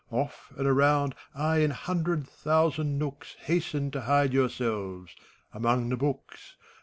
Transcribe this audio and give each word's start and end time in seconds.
—Off, 0.11 0.51
and 0.57 0.65
around 0.65 1.13
I 1.35 1.57
in 1.57 1.69
hundred 1.69 2.27
thousand 2.27 2.97
nooks 2.97 3.35
Hasten 3.41 3.91
to 3.91 4.01
hide 4.01 4.33
yourselves— 4.33 5.15
among 5.53 5.89
the 5.89 5.95
books. 5.95 6.55